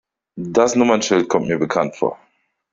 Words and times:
Das 0.47 0.75
Nummernschild 0.75 1.29
kommt 1.29 1.45
mir 1.47 1.59
bekannt 1.59 1.95
vor. 1.95 2.17